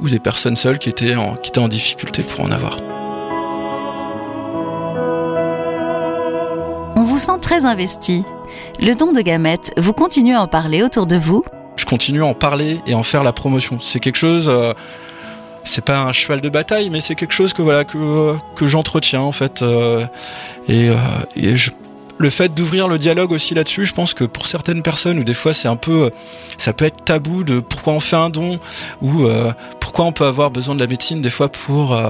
ou 0.00 0.08
des 0.08 0.18
personnes 0.18 0.56
seules 0.56 0.80
qui 0.80 0.88
étaient 0.88 1.14
en 1.14 1.68
difficulté 1.68 2.24
pour 2.24 2.40
en 2.40 2.50
avoir. 2.50 2.78
Vous 7.12 7.20
sent 7.20 7.40
très 7.42 7.66
investi. 7.66 8.24
Le 8.80 8.94
don 8.94 9.12
de 9.12 9.20
gamètes, 9.20 9.74
vous 9.76 9.92
continuez 9.92 10.32
à 10.32 10.40
en 10.40 10.46
parler 10.46 10.82
autour 10.82 11.04
de 11.04 11.16
vous? 11.16 11.44
Je 11.76 11.84
continue 11.84 12.22
à 12.22 12.26
en 12.26 12.32
parler 12.32 12.80
et 12.86 12.94
en 12.94 13.02
faire 13.02 13.22
la 13.22 13.34
promotion. 13.34 13.78
C'est 13.82 14.00
quelque 14.00 14.16
chose. 14.16 14.48
Euh, 14.48 14.72
c'est 15.62 15.84
pas 15.84 16.00
un 16.00 16.12
cheval 16.12 16.40
de 16.40 16.48
bataille, 16.48 16.88
mais 16.88 17.02
c'est 17.02 17.14
quelque 17.14 17.34
chose 17.34 17.52
que 17.52 17.60
voilà 17.60 17.84
que, 17.84 18.34
que 18.56 18.66
j'entretiens 18.66 19.20
en 19.20 19.32
fait. 19.32 19.60
Euh, 19.60 20.06
et, 20.68 20.88
euh, 20.88 21.56
le 22.16 22.30
fait 22.30 22.54
d'ouvrir 22.54 22.88
le 22.88 22.98
dialogue 22.98 23.32
aussi 23.32 23.54
là-dessus, 23.54 23.84
je 23.84 23.92
pense 23.92 24.14
que 24.14 24.24
pour 24.24 24.46
certaines 24.46 24.82
personnes, 24.82 25.18
ou 25.18 25.24
des 25.24 25.34
fois 25.34 25.52
c'est 25.52 25.68
un 25.68 25.76
peu, 25.76 26.12
ça 26.56 26.72
peut 26.72 26.86
être 26.86 27.04
tabou 27.04 27.44
de 27.44 27.60
pourquoi 27.60 27.92
on 27.92 28.00
fait 28.00 28.16
un 28.16 28.30
don 28.30 28.58
ou 29.02 29.26
pourquoi 29.80 30.04
on 30.06 30.12
peut 30.12 30.26
avoir 30.26 30.50
besoin 30.50 30.74
de 30.74 30.80
la 30.80 30.86
médecine 30.86 31.20
des 31.20 31.30
fois 31.30 31.48
pour 31.50 32.00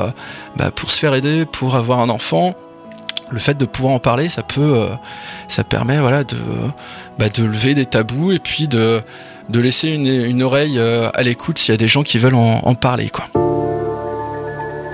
bah, 0.56 0.70
pour 0.70 0.90
se 0.90 0.98
faire 0.98 1.14
aider, 1.14 1.46
pour 1.46 1.76
avoir 1.76 2.00
un 2.00 2.10
enfant 2.10 2.54
le 3.32 3.38
fait 3.38 3.56
de 3.56 3.64
pouvoir 3.64 3.94
en 3.94 3.98
parler, 3.98 4.28
ça 4.28 4.42
peut, 4.42 4.74
euh, 4.76 4.88
ça 5.48 5.64
permet 5.64 5.98
bah, 7.18 7.28
de 7.28 7.42
lever 7.42 7.74
des 7.74 7.86
tabous 7.86 8.32
et 8.32 8.38
puis 8.38 8.68
de, 8.68 9.00
laisser 9.52 9.88
une, 9.88 10.42
oreille 10.42 10.78
euh, 10.78 11.08
à 11.14 11.22
l'écoute 11.22 11.58
s'il 11.58 11.72
y 11.72 11.74
a 11.74 11.78
des 11.78 11.88
gens 11.88 12.02
qui 12.02 12.18
veulent 12.18 12.34
en, 12.34 12.74
parler. 12.74 13.10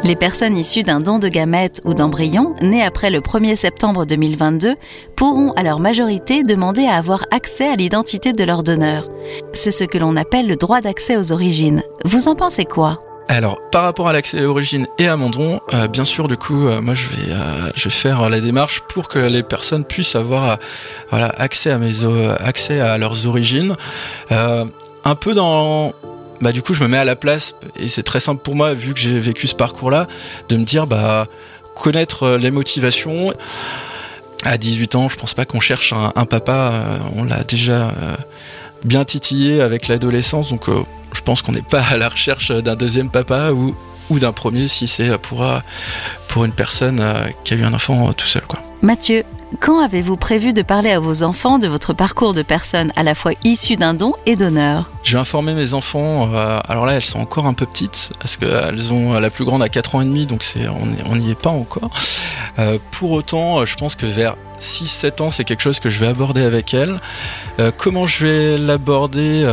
Les 0.05 0.15
personnes 0.15 0.57
issues 0.57 0.85
d'un 0.85 1.01
don 1.01 1.19
de 1.19 1.29
gamètes 1.29 1.81
ou 1.85 1.93
d'embryons 1.95 2.55
nés 2.63 2.85
après 2.85 3.11
le 3.11 3.19
1er 3.19 3.57
septembre 3.57 4.07
2022 4.07 4.77
pourront 5.17 5.53
à 5.53 5.65
leur 5.65 5.81
majorité 5.81 6.45
demander 6.45 6.87
à 6.87 6.95
avoir 6.95 7.25
accès 7.33 7.69
à 7.69 7.75
l'identité 7.75 8.33
de 8.33 8.45
leur 8.45 8.63
donneur. 8.63 9.09
C'est 9.53 9.73
ce 9.73 9.85
que 9.85 9.99
l'on 9.99 10.17
appelle 10.17 10.47
le 10.47 10.57
droit 10.57 10.81
d'accès 10.81 11.17
aux 11.17 11.33
origines. 11.33 11.83
Vous 12.05 12.29
en 12.29 12.37
pensez 12.37 12.65
quoi? 12.65 13.08
Alors, 13.31 13.61
par 13.71 13.83
rapport 13.83 14.09
à 14.09 14.15
l'accès 14.15 14.39
à 14.39 14.41
l'origine 14.41 14.87
et 14.99 15.07
à 15.07 15.17
mon 15.17 15.29
don, 15.29 15.61
euh, 15.75 15.87
bien 15.87 16.07
sûr, 16.07 16.29
du 16.29 16.39
coup, 16.39 16.67
euh, 16.67 16.81
moi, 16.81 16.95
je 16.95 17.09
vais, 17.11 17.31
euh, 17.31 17.71
je 17.75 17.85
vais 17.85 17.91
faire 17.91 18.27
la 18.31 18.41
démarche 18.41 18.81
pour 18.89 19.07
que 19.07 19.19
les 19.19 19.43
personnes 19.43 19.85
puissent 19.85 20.17
avoir, 20.17 20.59
voilà, 21.11 21.29
accès 21.37 21.71
à 21.71 21.77
mes, 21.77 22.07
accès 22.41 22.81
à 22.81 22.97
leurs 22.97 23.27
origines. 23.27 23.77
un 24.31 25.15
peu 25.15 25.35
dans, 25.35 25.93
bah, 26.41 26.53
du 26.53 26.63
coup, 26.63 26.73
je 26.73 26.83
me 26.83 26.89
mets 26.89 26.97
à 26.97 27.05
la 27.05 27.17
place 27.17 27.55
et 27.79 27.89
c'est 27.89 28.03
très 28.03 28.21
simple 28.21 28.43
pour 28.43 28.55
moi, 28.55 28.73
vu 28.73 28.95
que 28.95 29.01
j'ai 29.01 29.21
vécu 29.21 29.47
ce 29.47 29.55
parcours-là, 29.55 30.09
de 30.49 30.57
me 30.57 30.65
dire, 30.65 30.87
bah, 30.87 31.27
connaître 31.77 32.31
les 32.31 32.51
motivations. 32.51 33.35
À 34.45 34.57
18 34.57 34.95
ans, 34.95 35.09
je 35.09 35.17
pense 35.17 35.35
pas 35.35 35.45
qu'on 35.45 35.61
cherche 35.61 35.93
un, 35.93 36.13
un 36.17 36.25
papa. 36.25 37.01
on 37.15 37.25
l'a 37.25 37.45
déjà 37.45 37.93
bien 38.85 39.05
titillé 39.05 39.61
avec 39.61 39.89
l'adolescence, 39.89 40.51
donc 40.51 40.69
je 41.13 41.21
pense 41.21 41.43
qu'on 41.43 41.53
n'est 41.53 41.63
pas 41.63 41.83
à 41.83 41.97
la 41.97 42.09
recherche 42.09 42.51
d'un 42.51 42.77
deuxième 42.77 43.11
papa 43.11 43.51
ou, 43.53 43.75
ou 44.11 44.19
d'un 44.19 44.33
premier 44.33 44.69
si 44.69 44.89
c'est 44.89 45.17
pour, 45.19 45.45
pour 46.29 46.45
une 46.45 46.53
personne 46.53 47.01
euh, 47.01 47.27
qui 47.45 47.55
a 47.55 47.57
eu 47.57 47.65
un 47.65 47.75
enfant 47.75 48.09
euh, 48.09 48.13
tout 48.13 48.27
seul. 48.27 48.43
Quoi. 48.43 48.61
Mathieu, 48.83 49.25
quand 49.61 49.81
avez-vous 49.81 50.17
prévu 50.17 50.53
de 50.53 50.63
parler 50.63 50.91
à 50.91 51.01
vos 51.01 51.23
enfants 51.23 51.59
de 51.59 51.67
votre 51.67 51.95
parcours 51.95 52.35
de 52.35 52.43
personne 52.43 52.93
à 52.97 53.03
la 53.03 53.15
fois 53.15 53.33
issue 53.45 53.77
d'un 53.77 53.95
don 53.95 54.13
et 54.27 54.37
donneur 54.37 54.91
Je 55.03 55.15
vais 55.15 55.19
informer 55.19 55.55
mes 55.55 55.75
enfants. 55.75 56.31
euh, 56.35 56.59
alors 56.69 56.87
là, 56.87 56.93
elles 56.93 57.05
sont 57.05 57.19
encore 57.19 57.47
un 57.47 57.55
peu 57.55 57.67
petites 57.67 58.13
parce 58.21 58.37
que 58.37 58.45
elles 58.45 58.93
ont 58.93 59.19
la 59.19 59.31
plus 59.31 59.45
grande 59.45 59.63
à 59.63 59.69
4 59.69 59.95
ans 59.97 60.01
et 60.03 60.05
demi, 60.05 60.27
donc 60.27 60.45
c'est 60.45 60.69
on 60.69 61.17
n'y 61.17 61.31
est 61.31 61.35
pas 61.41 61.51
encore. 61.51 61.91
Euh, 62.59 62.79
pour 62.91 63.13
autant, 63.13 63.65
je 63.65 63.77
pense 63.77 63.95
que 63.95 64.07
vers 64.07 64.37
6-7 64.61 65.23
ans, 65.23 65.31
c'est 65.31 65.45
quelque 65.45 65.63
chose 65.63 65.81
que 65.81 65.89
je 65.89 65.99
vais 66.01 66.09
aborder 66.09 66.45
avec 66.45 66.75
elles. 66.75 67.01
Euh, 67.61 67.71
comment 67.77 68.07
je 68.07 68.27
vais 68.27 68.59
l'aborder 68.59 69.45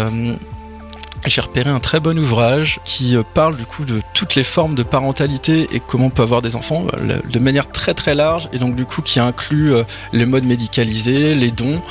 j'ai 1.26 1.42
repéré 1.42 1.70
un 1.70 1.80
très 1.80 2.00
bon 2.00 2.18
ouvrage 2.18 2.80
qui 2.86 3.16
euh, 3.16 3.24
parle 3.34 3.56
du 3.56 3.66
coup 3.66 3.86
de 3.86 4.02
toutes 4.14 4.36
les 4.36 4.44
formes 4.44 4.76
de 4.76 4.84
parentalité 4.84 5.68
et 5.72 5.80
comment 5.80 6.06
on 6.06 6.10
peut 6.10 6.22
avoir 6.22 6.42
des 6.42 6.56
enfants 6.56 6.86
euh, 7.00 7.20
de 7.28 7.40
manière 7.40 7.70
très 7.70 7.94
très 7.94 8.16
large 8.16 8.48
et 8.54 8.60
donc 8.60 8.76
du 8.76 8.86
coup 8.86 9.02
qui 9.02 9.20
inclut 9.20 9.74
euh, 9.74 9.84
les 10.14 10.26
modes 10.26 10.46
médicalisés, 10.46 11.36
les 11.36 11.52
dons 11.52 11.82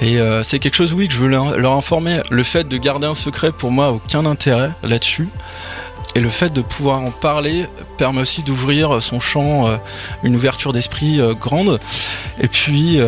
et 0.00 0.18
c'est 0.42 0.58
quelque 0.58 0.74
chose 0.74 0.92
oui 0.94 1.06
que 1.06 1.14
je 1.14 1.20
veux 1.20 1.28
leur, 1.28 1.72
informer. 1.72 2.22
Le 2.28 2.42
fait 2.42 2.66
de 2.66 2.76
garder 2.76 3.06
un 3.06 3.14
secret 3.14 3.52
pour 3.52 3.70
moi 3.70 3.92
aucun 3.92 4.26
intérêt 4.26 4.72
là-dessus. 4.82 5.28
Et 6.16 6.20
le 6.20 6.28
fait 6.28 6.52
de 6.52 6.60
pouvoir 6.60 7.00
en 7.00 7.12
parler 7.12 7.66
permet 7.98 8.20
aussi 8.20 8.42
d'ouvrir 8.42 9.00
son 9.00 9.20
champ, 9.20 9.78
une 10.24 10.34
ouverture 10.34 10.72
d'esprit 10.72 11.20
grande. 11.38 11.78
Et 12.40 12.48
puis, 12.48 13.00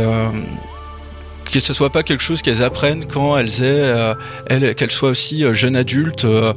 que 1.44 1.60
ce 1.60 1.72
soit 1.72 1.90
pas 1.90 2.02
quelque 2.02 2.22
chose 2.22 2.42
qu'elles 2.42 2.62
apprennent 2.62 3.04
quand 3.06 3.36
elles 3.36 3.62
aient, 3.62 3.82
euh, 3.84 4.14
elles, 4.46 4.74
qu'elles 4.74 4.90
soient 4.90 5.10
aussi 5.10 5.44
euh, 5.44 5.52
jeunes 5.54 5.76
adultes, 5.76 6.24
euh, 6.24 6.52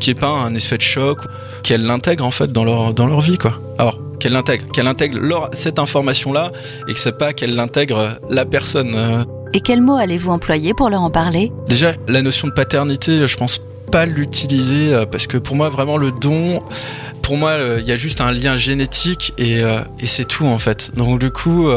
qu'il 0.00 0.12
n'y 0.12 0.18
ait 0.18 0.20
pas 0.20 0.28
un 0.28 0.54
effet 0.54 0.76
de 0.76 0.82
choc, 0.82 1.18
qu'elles 1.62 1.84
l'intègrent 1.84 2.24
en 2.24 2.30
fait 2.30 2.52
dans 2.52 2.64
leur, 2.64 2.92
dans 2.94 3.06
leur 3.06 3.20
vie 3.20 3.38
quoi. 3.38 3.60
Alors 3.78 3.98
qu'elles 4.20 4.32
l'intègrent, 4.32 4.70
qu'elles 4.72 4.86
intègrent 4.86 5.18
leur, 5.18 5.50
cette 5.54 5.78
information 5.78 6.32
là 6.32 6.52
et 6.88 6.92
que 6.92 6.98
c'est 6.98 7.16
pas 7.18 7.32
qu'elles 7.32 7.54
l'intègrent 7.54 8.18
la 8.30 8.44
personne. 8.44 8.94
euh. 8.94 9.24
Et 9.52 9.60
quels 9.60 9.80
mots 9.80 9.96
allez-vous 9.96 10.30
employer 10.30 10.74
pour 10.74 10.90
leur 10.90 11.02
en 11.02 11.10
parler? 11.10 11.52
Déjà 11.68 11.94
la 12.08 12.22
notion 12.22 12.48
de 12.48 12.52
paternité, 12.52 13.26
je 13.26 13.36
pense 13.36 13.60
pas 13.94 14.06
l'utiliser 14.06 14.92
euh, 14.92 15.06
parce 15.06 15.28
que 15.28 15.36
pour 15.38 15.54
moi 15.54 15.68
vraiment 15.68 15.96
le 15.98 16.10
don 16.10 16.58
pour 17.22 17.36
moi, 17.36 17.50
euh, 17.52 17.78
il 17.80 17.86
y 17.86 17.92
a 17.92 17.96
juste 17.96 18.20
un 18.20 18.32
lien 18.32 18.56
génétique 18.56 19.32
et, 19.38 19.62
euh, 19.62 19.78
et 20.00 20.08
c'est 20.08 20.24
tout 20.24 20.46
en 20.46 20.58
fait. 20.58 20.90
Donc 20.96 21.20
du 21.20 21.30
coup, 21.30 21.68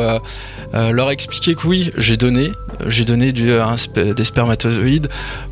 leur 0.74 1.12
expliquer 1.12 1.54
que 1.54 1.68
oui, 1.68 1.92
j'ai 1.96 2.18
donné, 2.18 2.52
j'ai 2.88 3.06
donné 3.06 3.32
du, 3.32 3.54
un 3.54 3.76
des 3.96 4.26
spermatozoïdes 4.26 5.10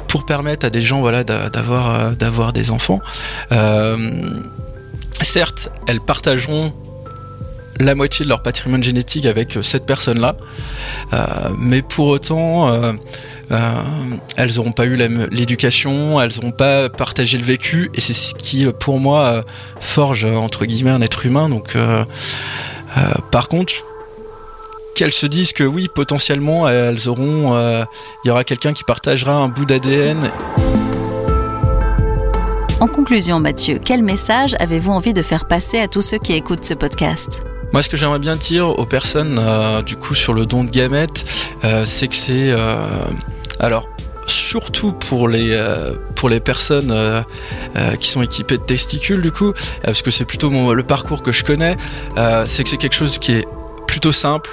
pour 0.07 0.25
permettre 0.25 0.65
à 0.65 0.69
des 0.72 0.81
gens 0.81 1.00
voilà 1.01 1.24
d'a- 1.24 1.50
d'avoir 1.50 2.12
d'avoir 2.12 2.51
des 2.51 2.72
enfants. 2.72 3.00
Certes, 5.22 5.72
elles 5.88 6.01
partageront 6.01 6.72
la 7.79 7.93
moitié 7.93 8.25
de 8.25 8.29
leur 8.29 8.41
patrimoine 8.41 8.84
génétique 8.84 9.25
avec 9.27 9.60
cette 9.62 9.86
personne-là, 9.86 10.36
mais 11.60 11.84
pour 11.84 12.07
autant. 12.07 12.95
Euh, 13.52 13.74
elles 14.38 14.56
n'auront 14.56 14.72
pas 14.72 14.86
eu 14.86 14.96
l'éducation, 15.32 16.22
elles 16.22 16.32
n'auront 16.36 16.52
pas 16.52 16.90
partagé 16.90 17.38
le 17.38 17.44
vécu, 17.44 17.90
et 17.94 18.02
c'est 18.02 18.14
ce 18.14 18.34
qui, 18.34 18.66
pour 18.80 19.00
moi, 19.00 19.25
euh, 19.25 19.42
forge 19.80 20.25
entre 20.25 20.66
guillemets 20.66 20.92
un 20.92 21.02
être 21.02 21.25
humain. 21.25 21.50
Donc, 21.50 21.75
euh, 21.75 22.04
euh, 22.98 23.02
par 23.32 23.48
contre, 23.48 23.74
qu'elles 24.96 25.14
se 25.14 25.25
disent 25.25 25.54
que 25.54 25.64
oui, 25.64 25.88
potentiellement, 25.94 26.70
elles 26.70 27.10
auront, 27.10 27.58
il 28.24 28.28
y 28.28 28.32
aura 28.32 28.46
quelqu'un 28.46 28.72
qui 28.72 28.86
partagera 28.86 29.34
un 29.34 29.50
bout 29.50 29.66
d'ADN. 29.66 30.32
En 32.80 32.88
conclusion, 32.88 33.40
Mathieu, 33.40 33.80
quel 33.84 34.04
message 34.04 34.56
avez-vous 34.60 34.92
envie 34.92 35.14
de 35.14 35.22
faire 35.22 35.48
passer 35.48 35.80
à 35.80 35.88
tous 35.88 36.02
ceux 36.02 36.18
qui 36.18 36.34
écoutent 36.34 36.64
ce 36.64 36.74
podcast? 36.74 37.42
Moi, 37.75 37.82
ce 37.82 37.90
que 37.90 37.98
j'aimerais 37.98 38.20
bien 38.20 38.36
dire 38.36 38.68
aux 38.68 38.86
personnes, 38.86 39.38
euh, 39.38 39.82
du 39.82 39.98
coup, 39.98 40.16
sur 40.16 40.34
le 40.34 40.46
don 40.46 40.64
de 40.64 40.70
gamètes, 40.70 41.25
euh, 41.64 41.84
c'est 41.86 42.08
que 42.08 42.16
c'est, 42.16 42.52
euh, 42.52 42.78
alors, 43.60 43.88
surtout 44.28 44.92
pour 44.92 45.28
les 45.28 45.52
euh, 45.52 45.94
pour 46.16 46.30
les 46.30 46.40
personnes 46.40 46.92
euh, 46.92 47.22
euh, 47.76 47.96
qui 47.96 48.10
sont 48.10 48.22
équipées 48.22 48.58
de 48.58 48.64
testicules, 48.64 49.22
du 49.22 49.32
coup, 49.32 49.50
euh, 49.50 49.54
parce 49.84 50.02
que 50.02 50.12
c'est 50.12 50.26
plutôt 50.26 50.50
mon, 50.50 50.72
le 50.74 50.84
parcours 50.84 51.22
que 51.22 51.32
je 51.32 51.44
connais, 51.44 51.78
euh, 52.18 52.46
c'est 52.48 52.64
que 52.64 52.70
c'est 52.70 52.78
quelque 52.78 52.96
chose 52.96 53.18
qui 53.20 53.34
est 53.34 53.46
plutôt 53.88 54.12
simple, 54.12 54.50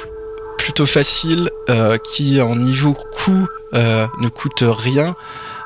plutôt 0.59 0.87
facile, 0.87 1.51
euh, 1.71 1.99
qui 1.99 2.41
en 2.41 2.57
niveau 2.57 2.95
coût 2.95 3.47
ne 3.75 4.29
coûte 4.29 4.63
rien. 4.67 5.15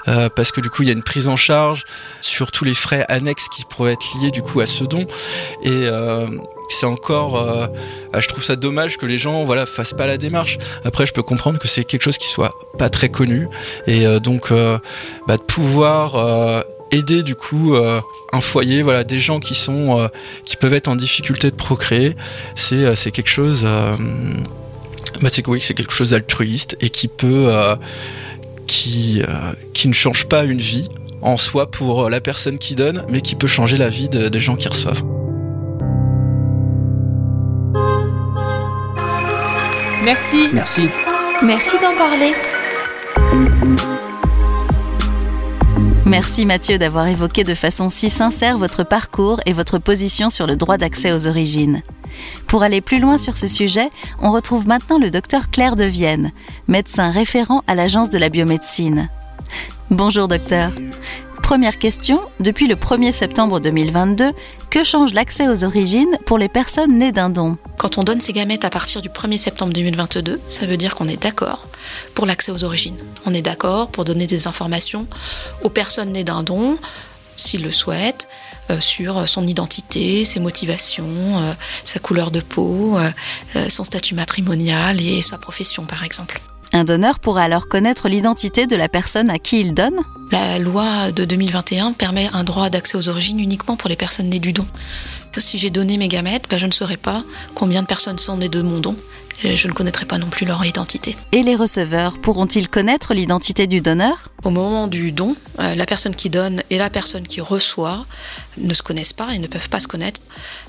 euh, 0.09 0.29
parce 0.29 0.53
que 0.53 0.61
du 0.61 0.71
coup 0.71 0.83
il 0.83 0.89
y 0.89 0.91
a 0.91 0.95
une 0.95 1.03
prise 1.03 1.27
en 1.27 1.35
charge 1.37 1.85
sur 2.21 2.53
tous 2.53 2.65
les 2.65 2.75
frais 2.75 3.05
annexes 3.09 3.49
qui 3.49 3.65
pourraient 3.65 3.95
être 3.95 4.07
liés 4.23 4.31
du 4.31 4.41
coup 4.41 4.61
à 4.61 4.67
ce 4.67 4.85
don 4.85 5.05
et 5.65 5.69
euh, 5.87 6.27
c'est 6.75 6.87
encore 6.87 7.37
euh, 7.41 7.67
ah, 8.13 8.21
je 8.21 8.29
trouve 8.29 8.43
ça 8.45 8.57
dommage 8.57 8.97
que 8.99 9.07
les 9.07 9.19
gens 9.19 9.45
voilà 9.45 9.67
fassent 9.67 9.93
pas 9.95 10.07
la 10.07 10.17
démarche. 10.19 10.59
Après 10.85 11.07
je 11.07 11.13
peux 11.13 11.23
comprendre 11.23 11.59
que 11.59 11.69
c'est 11.69 11.85
quelque 11.85 12.03
chose 12.03 12.19
qui 12.19 12.29
soit 12.29 12.55
pas 12.79 12.89
très 12.91 13.09
connu. 13.09 13.49
Et 13.87 14.07
euh, 14.07 14.21
donc 14.21 14.51
euh, 14.53 14.79
bah, 15.27 15.37
de 15.37 15.43
pouvoir 15.43 16.65
aider 16.93 17.23
du 17.25 17.35
coup 17.35 17.75
un 18.33 18.41
foyer 18.41 18.83
voilà 18.83 19.03
des 19.03 19.19
gens 19.19 19.41
qui 19.41 19.55
sont 19.55 20.09
qui 20.45 20.57
peuvent 20.57 20.73
être 20.75 20.87
en 20.89 20.95
difficulté 20.97 21.51
de 21.51 21.57
procréer 21.57 22.15
c'est 22.55 22.95
c'est 22.95 23.11
quelque 23.11 23.29
chose 23.29 23.67
bah, 25.21 25.29
c'est 25.29 25.47
oui 25.49 25.61
c'est 25.61 25.75
quelque 25.75 25.93
chose 25.93 26.11
d'altruiste 26.11 26.77
et 26.81 26.89
qui 26.91 27.09
peut 27.09 27.51
qui 28.69 29.21
qui 29.73 29.89
ne 29.89 29.93
change 29.93 30.27
pas 30.27 30.45
une 30.45 30.59
vie 30.61 30.89
en 31.23 31.37
soi 31.37 31.69
pour 31.69 32.09
la 32.09 32.21
personne 32.21 32.57
qui 32.59 32.77
donne 32.77 33.05
mais 33.09 33.21
qui 33.21 33.35
peut 33.35 33.49
changer 33.49 33.77
la 33.77 33.89
vie 33.89 34.09
de- 34.09 34.29
des 34.29 34.41
gens 34.41 34.55
qui 34.55 34.69
reçoivent 34.69 35.03
Merci. 40.07 40.51
Merci. 40.53 40.83
Merci 41.43 41.77
d'en 41.83 41.97
parler. 41.97 42.33
Merci 46.05 46.47
Mathieu 46.47 46.79
d'avoir 46.79 47.09
évoqué 47.09 47.43
de 47.43 47.55
façon 47.55 47.89
si 47.89 48.09
sincère 48.09 48.57
votre 48.57 48.85
parcours 48.85 49.41
et 49.47 49.53
votre 49.53 49.79
position 49.79 50.31
sur 50.31 50.47
le 50.47 50.55
droit 50.55 50.77
d'accès 50.77 51.11
aux 51.11 51.27
origines. 51.27 51.83
Pour 52.47 52.63
aller 52.63 52.81
plus 52.81 53.01
loin 53.01 53.19
sur 53.19 53.37
ce 53.37 53.49
sujet, 53.49 53.91
on 54.23 54.31
retrouve 54.31 54.69
maintenant 54.69 55.01
le 55.01 55.11
docteur 55.11 55.51
Claire 55.51 55.75
de 55.75 55.85
Vienne, 55.85 56.31
médecin 56.69 57.11
référent 57.11 57.65
à 57.67 57.75
l'Agence 57.75 58.09
de 58.09 58.19
la 58.19 58.29
biomédecine. 58.29 59.09
Bonjour 59.91 60.29
docteur. 60.29 60.71
Première 61.47 61.79
question, 61.79 62.21
depuis 62.41 62.67
le 62.67 62.75
1er 62.75 63.13
septembre 63.13 63.61
2022, 63.61 64.33
que 64.69 64.83
change 64.83 65.15
l'accès 65.15 65.47
aux 65.47 65.63
origines 65.63 66.19
pour 66.27 66.39
les 66.39 66.49
personnes 66.49 66.99
nées 66.99 67.13
d'un 67.13 67.31
don 67.31 67.57
Quand 67.79 67.99
on 67.99 68.03
donne 68.03 68.21
ses 68.21 68.33
gamètes 68.33 68.65
à 68.65 68.69
partir 68.69 69.01
du 69.01 69.11
1er 69.11 69.39
septembre 69.39 69.73
2022, 69.73 70.41
ça 70.49 70.67
veut 70.67 70.77
dire 70.77 70.97
qu'on 70.97 71.07
est 71.07 71.23
d'accord 71.23 71.69
pour 72.17 72.27
l'accès 72.27 72.51
aux 72.51 72.65
origines. 72.65 72.97
On 73.27 73.33
est 73.33 73.43
d'accord 73.43 73.93
pour 73.93 74.05
donner 74.05 74.27
des 74.27 74.49
informations 74.49 75.07
aux 75.63 75.71
personnes 75.71 76.11
nées 76.11 76.25
d'un 76.25 76.43
don, 76.43 76.79
s'ils 77.37 77.63
le 77.63 77.71
souhaitent, 77.71 78.27
euh, 78.71 78.81
sur 78.81 79.29
son 79.29 79.47
identité, 79.47 80.25
ses 80.25 80.41
motivations, 80.41 81.05
euh, 81.07 81.53
sa 81.85 82.01
couleur 82.01 82.33
de 82.33 82.41
peau, 82.41 82.99
euh, 82.99 83.09
euh, 83.55 83.69
son 83.69 83.85
statut 83.85 84.17
matrimonial 84.17 85.01
et 85.01 85.23
sa 85.23 85.39
profession 85.39 85.85
par 85.85 86.03
exemple. 86.03 86.41
Un 86.77 86.85
donneur 86.85 87.21
pourra 87.21 87.45
alors 87.45 87.69
connaître 87.69 88.07
l'identité 88.07 88.67
de 88.67 88.77
la 88.77 88.91
personne 88.91 89.31
à 89.31 89.39
qui 89.39 89.61
il 89.61 89.73
donne? 89.73 89.97
La 90.31 90.59
loi 90.59 91.11
de 91.11 91.25
2021 91.25 91.95
permet 91.95 92.29
un 92.35 92.45
droit 92.45 92.69
d'accès 92.69 92.99
aux 92.99 93.09
origines 93.09 93.41
uniquement 93.41 93.77
pour 93.77 93.89
les 93.89 93.97
personnes 93.97 94.29
nées 94.29 94.41
du 94.41 94.53
don. 94.53 94.67
Si 95.39 95.57
j'ai 95.57 95.71
donné 95.71 95.97
mes 95.97 96.09
gamètes, 96.09 96.45
ben, 96.51 96.59
je 96.59 96.67
ne 96.67 96.73
saurais 96.73 96.99
pas 96.99 97.25
combien 97.55 97.81
de 97.81 97.87
personnes 97.87 98.19
sont 98.19 98.37
nées 98.37 98.51
de 98.51 98.61
mon 98.61 98.81
don. 98.81 98.95
Je 99.43 99.69
ne 99.69 99.73
connaîtrai 99.73 100.05
pas 100.05 100.19
non 100.19 100.27
plus 100.27 100.45
leur 100.45 100.63
identité. 100.67 101.17
Et 101.33 101.43
les 101.43 101.57
receveurs 101.57 102.19
pourront-ils 102.19 102.69
connaître 102.69 103.15
l'identité 103.15 103.67
du 103.67 103.81
donneur? 103.81 104.31
Au 104.45 104.51
moment 104.51 104.87
du 104.87 105.13
don, 105.13 105.35
euh, 105.61 105.75
la 105.75 105.87
personne 105.87 106.15
qui 106.15 106.29
donne 106.29 106.63
et 106.69 106.77
la 106.77 106.91
personne 106.91 107.27
qui 107.27 107.41
reçoit 107.41 108.05
ne 108.59 108.75
se 108.75 108.83
connaissent 108.83 109.15
pas 109.15 109.35
et 109.35 109.39
ne 109.39 109.47
peuvent 109.47 109.71
pas 109.71 109.81
se 109.81 109.89
connaître. 109.89 110.21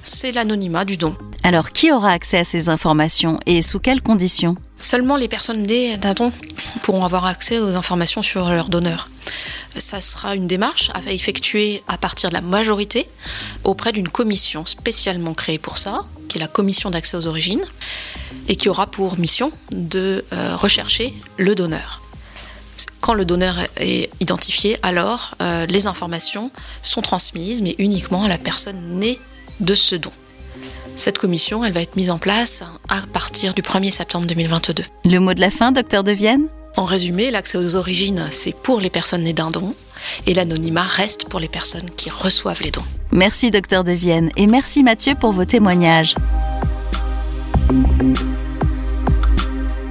C'est 0.04 0.32
l'anonymat 0.32 0.86
du 0.86 0.96
don. 0.96 1.18
Alors 1.44 1.72
qui 1.74 1.92
aura 1.92 2.12
accès 2.12 2.38
à 2.38 2.44
ces 2.46 2.70
informations 2.70 3.42
et 3.46 3.62
sous 3.62 3.80
quelles 3.80 4.02
conditions? 4.02 4.56
Seulement 4.80 5.18
les 5.18 5.28
personnes 5.28 5.64
nées 5.64 5.98
d'un 5.98 6.14
don 6.14 6.32
pourront 6.84 7.04
avoir 7.04 7.26
accès 7.26 7.60
aux 7.60 7.76
informations 7.76 8.22
sur 8.22 8.48
leur 8.50 8.70
donneur. 8.70 9.10
Ça 9.78 10.02
sera 10.02 10.36
une 10.36 10.48
démarche 10.48 10.92
à 10.94 11.12
effectuer 11.12 11.84
à 11.88 11.98
partir 11.98 12.30
de 12.30 12.36
la 12.36 12.42
majorité 12.42 13.08
auprès 13.64 13.92
d'une 13.92 14.10
commission 14.10 14.66
spécialement 14.66 15.34
créée 15.34 15.60
pour 15.60 15.78
ça, 15.78 16.06
qui 16.30 16.38
est 16.38 16.42
la 16.42 16.48
commission 16.48 16.90
d'accès 16.90 17.18
aux 17.18 17.28
origines, 17.28 17.64
et 18.48 18.56
qui 18.56 18.70
aura 18.70 18.88
pour 18.88 19.20
mission 19.20 19.52
de 19.72 20.26
euh, 20.34 20.56
rechercher 20.56 21.14
le 21.38 21.54
donneur. 21.56 22.02
Quand 23.02 23.14
le 23.14 23.26
donneur 23.26 23.56
est 23.78 24.10
identifié, 24.20 24.78
alors 24.84 25.36
euh, 25.42 25.66
les 25.66 25.88
informations 25.88 26.52
sont 26.82 27.02
transmises, 27.02 27.62
mais 27.62 27.76
uniquement 27.78 28.24
à 28.24 28.28
la 28.28 28.38
personne 28.38 29.00
née 29.00 29.20
de 29.60 29.76
ce 29.76 29.96
don. 29.96 30.12
Cette 30.98 31.20
commission, 31.20 31.64
elle 31.64 31.74
va 31.74 31.82
être 31.82 31.96
mise 31.96 32.10
en 32.10 32.18
place 32.18 32.64
à 32.90 33.02
partir 33.14 33.54
du 33.54 33.62
1er 33.62 33.92
septembre 33.92 34.26
2022. 34.26 34.84
Le 35.06 35.20
mot 35.20 35.36
de 35.36 35.40
la 35.40 35.52
fin, 35.52 35.72
docteur 35.72 36.04
De 36.04 36.12
Vienne? 36.12 36.48
En 36.76 36.86
résumé, 36.86 37.30
l'accès 37.30 37.60
aux 37.60 37.76
origines, 37.76 38.28
c'est 38.32 38.56
pour 38.56 38.82
les 38.82 38.90
personnes 38.90 39.22
nées 39.24 39.34
d'un 39.34 39.52
don 39.52 39.76
et 40.26 40.34
l'anonymat 40.34 40.82
reste 40.82 41.30
pour 41.30 41.40
les 41.40 41.48
personnes 41.48 41.90
qui 41.92 42.10
reçoivent 42.10 42.62
les 42.64 42.72
dons. 42.72 42.84
Merci 43.12 43.52
docteur 43.52 43.84
De 43.84 43.92
Vienne 43.92 44.32
et 44.38 44.48
merci 44.48 44.82
Mathieu 44.82 45.14
pour 45.14 45.32
vos 45.32 45.46
témoignages. 45.46 46.16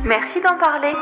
Merci 0.05 0.41
d'en 0.45 0.59
parler. 0.59 0.93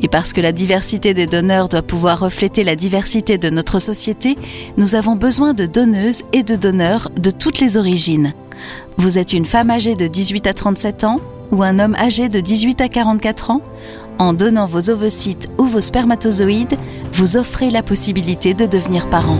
Et 0.00 0.08
parce 0.08 0.32
que 0.32 0.40
la 0.40 0.52
diversité 0.52 1.14
des 1.14 1.26
donneurs 1.26 1.68
doit 1.68 1.82
pouvoir 1.82 2.20
refléter 2.20 2.64
la 2.64 2.76
diversité 2.76 3.38
de 3.38 3.50
notre 3.50 3.78
société, 3.78 4.36
nous 4.76 4.94
avons 4.94 5.16
besoin 5.16 5.54
de 5.54 5.66
donneuses 5.66 6.22
et 6.32 6.42
de 6.42 6.56
donneurs 6.56 7.10
de 7.16 7.30
toutes 7.30 7.60
les 7.60 7.76
origines. 7.76 8.34
Vous 8.96 9.18
êtes 9.18 9.32
une 9.32 9.46
femme 9.46 9.70
âgée 9.70 9.94
de 9.94 10.06
18 10.06 10.46
à 10.46 10.54
37 10.54 11.04
ans 11.04 11.20
ou 11.50 11.62
un 11.62 11.78
homme 11.78 11.94
âgé 11.96 12.28
de 12.28 12.40
18 12.40 12.80
à 12.80 12.88
44 12.88 13.50
ans? 13.50 13.62
En 14.18 14.32
donnant 14.32 14.66
vos 14.66 14.90
ovocytes 14.90 15.48
ou 15.58 15.64
vos 15.64 15.80
spermatozoïdes, 15.80 16.76
vous 17.12 17.36
offrez 17.36 17.70
la 17.70 17.84
possibilité 17.84 18.52
de 18.52 18.66
devenir 18.66 19.08
parent. 19.08 19.38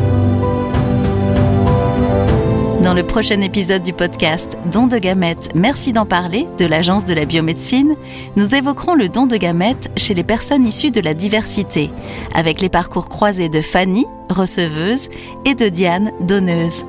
Dans 2.82 2.94
le 2.94 3.02
prochain 3.02 3.40
épisode 3.40 3.82
du 3.82 3.92
podcast 3.92 4.56
Don 4.70 4.86
de 4.86 4.98
gamètes, 4.98 5.50
merci 5.56 5.92
d'en 5.92 6.06
parler 6.06 6.46
de 6.58 6.64
l'Agence 6.64 7.04
de 7.04 7.12
la 7.12 7.24
biomédecine, 7.24 7.96
nous 8.36 8.54
évoquerons 8.54 8.94
le 8.94 9.08
don 9.08 9.26
de 9.26 9.36
gamètes 9.36 9.90
chez 9.96 10.14
les 10.14 10.22
personnes 10.22 10.64
issues 10.64 10.92
de 10.92 11.00
la 11.00 11.12
diversité, 11.12 11.90
avec 12.34 12.60
les 12.60 12.68
parcours 12.68 13.08
croisés 13.08 13.48
de 13.48 13.60
Fanny, 13.60 14.06
receveuse, 14.30 15.08
et 15.44 15.56
de 15.56 15.68
Diane, 15.68 16.12
donneuse. 16.20 16.86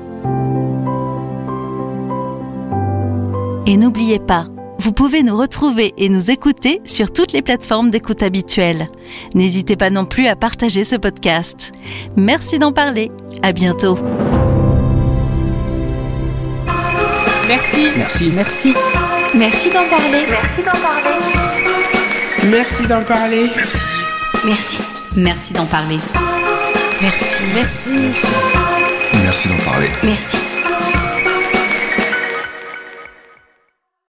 Et 3.66 3.76
n'oubliez 3.76 4.20
pas, 4.20 4.46
vous 4.78 4.92
pouvez 4.92 5.24
nous 5.24 5.36
retrouver 5.36 5.92
et 5.98 6.08
nous 6.08 6.30
écouter 6.30 6.80
sur 6.84 7.12
toutes 7.12 7.32
les 7.32 7.42
plateformes 7.42 7.90
d'écoute 7.90 8.22
habituelles. 8.22 8.88
N'hésitez 9.34 9.74
pas 9.74 9.90
non 9.90 10.04
plus 10.04 10.28
à 10.28 10.36
partager 10.36 10.84
ce 10.84 10.96
podcast. 10.96 11.72
Merci 12.16 12.60
d'en 12.60 12.72
parler. 12.72 13.10
À 13.42 13.52
bientôt. 13.52 13.98
Merci. 17.50 17.90
Merci. 17.96 18.30
Merci. 18.32 18.74
Merci 19.34 19.70
d'en 19.70 19.88
parler. 19.88 20.24
Merci 20.30 20.62
d'en 20.62 20.80
parler. 20.80 21.18
Merci 22.44 22.86
d'en 22.86 23.02
parler. 23.02 23.50
Merci. 24.44 24.78
Merci 25.16 25.52
d'en 25.52 25.66
parler. 25.66 25.98
Merci. 27.02 27.42
Merci. 27.52 27.90
Merci 29.24 29.48
d'en 29.48 29.64
parler. 29.64 29.90
Merci. 30.04 30.36